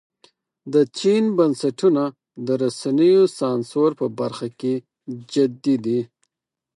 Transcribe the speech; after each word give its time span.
د 0.73 0.75
چین 0.99 1.23
بنسټونه 1.37 2.03
د 2.45 2.47
رسنیو 2.63 3.23
سانسور 3.39 3.89
په 3.99 4.05
برخه 4.19 4.47
کې 4.59 4.73
جدي 5.33 5.75
دي. 5.85 6.01